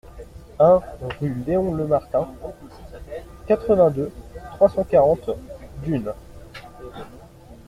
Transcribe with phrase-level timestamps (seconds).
[0.57, 0.81] un
[1.19, 2.27] rue Léon Lemartin,
[3.45, 4.11] quatre-vingt-deux,
[4.55, 5.29] trois cent quarante,
[5.83, 6.11] Dunes